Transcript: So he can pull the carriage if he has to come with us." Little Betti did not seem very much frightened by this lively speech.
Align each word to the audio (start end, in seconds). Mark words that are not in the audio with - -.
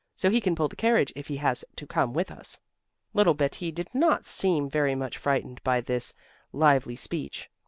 So 0.15 0.31
he 0.31 0.41
can 0.41 0.55
pull 0.55 0.67
the 0.67 0.75
carriage 0.75 1.13
if 1.15 1.27
he 1.27 1.37
has 1.37 1.63
to 1.75 1.85
come 1.85 2.11
with 2.11 2.31
us." 2.31 2.57
Little 3.13 3.35
Betti 3.35 3.71
did 3.71 3.87
not 3.93 4.25
seem 4.25 4.67
very 4.67 4.95
much 4.95 5.15
frightened 5.15 5.63
by 5.63 5.79
this 5.79 6.15
lively 6.51 6.95
speech. 6.95 7.51